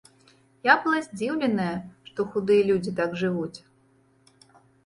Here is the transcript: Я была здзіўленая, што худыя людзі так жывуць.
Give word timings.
Я 0.67 0.73
была 0.85 1.01
здзіўленая, 1.07 1.75
што 2.07 2.25
худыя 2.31 2.67
людзі 2.71 2.95
так 3.01 3.15
жывуць. 3.25 3.59